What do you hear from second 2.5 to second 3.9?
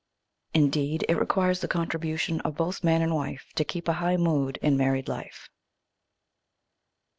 both man and wife to keep